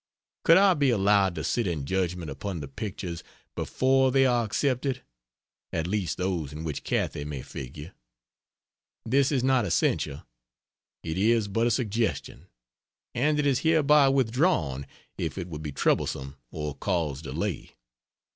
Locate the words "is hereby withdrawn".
13.45-14.87